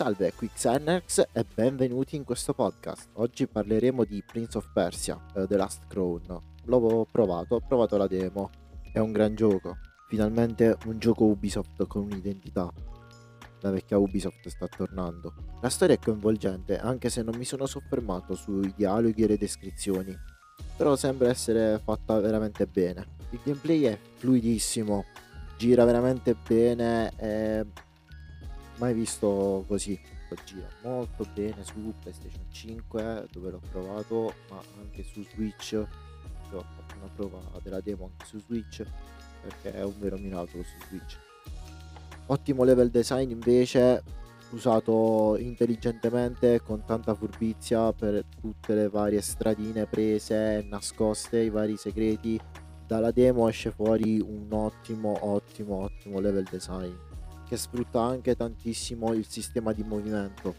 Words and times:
Salve, 0.00 0.32
qui 0.32 0.48
Xenex 0.48 1.26
e 1.30 1.44
benvenuti 1.54 2.16
in 2.16 2.24
questo 2.24 2.54
podcast. 2.54 3.10
Oggi 3.16 3.46
parleremo 3.46 4.04
di 4.04 4.24
Prince 4.26 4.56
of 4.56 4.72
Persia, 4.72 5.22
uh, 5.34 5.46
The 5.46 5.58
Last 5.58 5.88
Crown. 5.88 6.40
L'ho 6.64 7.06
provato, 7.12 7.56
ho 7.56 7.60
provato 7.60 7.98
la 7.98 8.06
demo, 8.06 8.48
è 8.94 8.98
un 8.98 9.12
gran 9.12 9.34
gioco. 9.34 9.76
Finalmente 10.08 10.78
un 10.86 10.98
gioco 10.98 11.24
Ubisoft 11.24 11.86
con 11.86 12.04
un'identità. 12.04 12.72
La 13.60 13.70
vecchia 13.70 13.98
Ubisoft 13.98 14.48
sta 14.48 14.66
tornando. 14.68 15.34
La 15.60 15.68
storia 15.68 15.96
è 15.96 15.98
coinvolgente, 15.98 16.78
anche 16.78 17.10
se 17.10 17.20
non 17.20 17.36
mi 17.36 17.44
sono 17.44 17.66
soffermato 17.66 18.34
sui 18.34 18.72
dialoghi 18.74 19.24
e 19.24 19.26
le 19.26 19.36
descrizioni. 19.36 20.16
Però 20.78 20.96
sembra 20.96 21.28
essere 21.28 21.78
fatta 21.78 22.18
veramente 22.20 22.66
bene. 22.66 23.06
Il 23.32 23.40
gameplay 23.44 23.82
è 23.82 23.98
fluidissimo, 24.14 25.04
gira 25.58 25.84
veramente 25.84 26.34
bene. 26.48 27.12
E 27.18 27.66
mai 28.80 28.94
visto 28.94 29.64
così. 29.68 30.00
Gira 30.44 30.68
molto 30.84 31.26
bene 31.34 31.64
su 31.64 31.92
PlayStation 32.00 32.44
5 32.50 33.26
dove 33.32 33.50
l'ho 33.50 33.60
provato 33.70 34.32
ma 34.48 34.62
anche 34.80 35.02
su 35.02 35.24
Switch. 35.24 35.72
Ho 35.74 36.64
fatto 36.64 36.94
una 36.98 37.10
prova 37.14 37.38
della 37.62 37.80
demo 37.80 38.10
anche 38.12 38.26
su 38.26 38.38
Switch 38.38 38.84
perché 39.42 39.74
è 39.74 39.82
un 39.82 39.94
vero 39.98 40.16
miracolo 40.16 40.62
su 40.62 40.86
Switch. 40.86 41.18
Ottimo 42.26 42.62
level 42.62 42.90
design 42.90 43.30
invece 43.30 44.04
usato 44.50 45.36
intelligentemente 45.36 46.60
con 46.60 46.84
tanta 46.84 47.14
furbizia 47.14 47.92
per 47.92 48.24
tutte 48.40 48.74
le 48.74 48.88
varie 48.88 49.20
stradine 49.20 49.86
prese 49.86 50.64
nascoste 50.68 51.40
i 51.40 51.50
vari 51.50 51.76
segreti. 51.76 52.40
Dalla 52.86 53.10
demo 53.10 53.48
esce 53.48 53.72
fuori 53.72 54.20
un 54.20 54.46
ottimo 54.52 55.18
ottimo 55.22 55.82
ottimo 55.82 56.20
level 56.20 56.46
design 56.48 57.08
che 57.50 57.56
sfrutta 57.56 58.00
anche 58.00 58.36
tantissimo 58.36 59.12
il 59.12 59.26
sistema 59.26 59.72
di 59.72 59.82
movimento, 59.82 60.54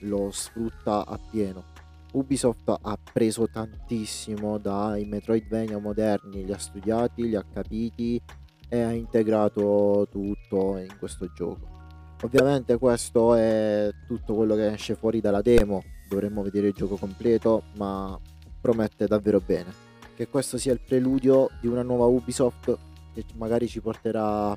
lo 0.00 0.30
sfrutta 0.30 1.06
appieno. 1.06 1.64
Ubisoft 2.12 2.76
ha 2.78 2.98
preso 3.10 3.48
tantissimo 3.48 4.58
dai 4.58 5.06
Metroidvania 5.06 5.78
moderni, 5.78 6.44
li 6.44 6.52
ha 6.52 6.58
studiati, 6.58 7.26
li 7.26 7.36
ha 7.36 7.44
capiti 7.50 8.20
e 8.68 8.80
ha 8.82 8.92
integrato 8.92 10.08
tutto 10.10 10.76
in 10.76 10.94
questo 10.98 11.32
gioco. 11.32 11.78
Ovviamente 12.22 12.76
questo 12.76 13.34
è 13.34 13.88
tutto 14.06 14.34
quello 14.34 14.54
che 14.56 14.74
esce 14.74 14.96
fuori 14.96 15.22
dalla 15.22 15.40
demo, 15.40 15.82
dovremmo 16.06 16.42
vedere 16.42 16.66
il 16.66 16.74
gioco 16.74 16.96
completo, 16.96 17.62
ma 17.76 18.20
promette 18.60 19.06
davvero 19.06 19.40
bene. 19.40 19.72
Che 20.14 20.28
questo 20.28 20.58
sia 20.58 20.74
il 20.74 20.82
preludio 20.86 21.48
di 21.62 21.66
una 21.66 21.82
nuova 21.82 22.04
Ubisoft 22.04 22.76
che 23.14 23.24
magari 23.36 23.66
ci 23.68 23.80
porterà 23.80 24.54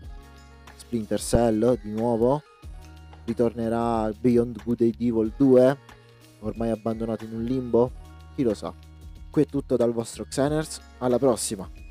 Splinter 0.85 1.19
Cell 1.19 1.79
di 1.81 1.91
nuovo. 1.91 2.41
Ritornerà 3.25 4.11
Beyond 4.19 4.63
Good 4.63 4.81
and 4.81 4.95
Evil 4.99 5.33
2 5.35 5.77
ormai 6.39 6.69
abbandonato 6.69 7.25
in 7.25 7.33
un 7.33 7.43
limbo. 7.43 7.91
Chi 8.35 8.43
lo 8.43 8.53
sa. 8.53 8.73
Qui 9.29 9.41
è 9.41 9.45
tutto 9.45 9.75
dal 9.75 9.93
vostro 9.93 10.25
Xeners. 10.25 10.81
Alla 10.99 11.17
prossima 11.17 11.82